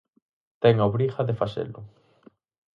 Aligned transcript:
Ten 0.61 0.75
a 0.79 0.87
obriga 0.89 1.21
de 1.27 1.35
facelo. 1.41 1.79